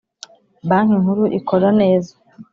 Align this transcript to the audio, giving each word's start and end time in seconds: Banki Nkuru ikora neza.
Banki 0.69 0.95
Nkuru 1.01 1.23
ikora 1.39 1.67
neza. 1.79 2.13